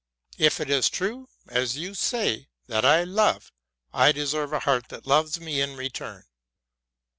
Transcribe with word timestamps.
If 0.39 0.59
it 0.59 0.71
is 0.71 0.89
true, 0.89 1.29
as 1.47 1.77
you 1.77 1.93
say, 1.93 2.47
that 2.65 2.83
I 2.83 3.03
love, 3.03 3.51
I 3.93 4.11
de 4.11 4.25
serve 4.25 4.51
a 4.51 4.61
heart 4.61 4.89
that 4.89 5.05
loves 5.05 5.39
me 5.39 5.61
in 5.61 5.75
return. 5.75 6.23